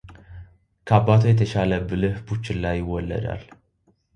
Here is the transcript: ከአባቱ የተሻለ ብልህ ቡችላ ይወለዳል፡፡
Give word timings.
ከአባቱ 0.87 1.21
የተሻለ 1.31 1.71
ብልህ 1.89 2.15
ቡችላ 2.29 2.63
ይወለዳል፡፡ 2.79 3.43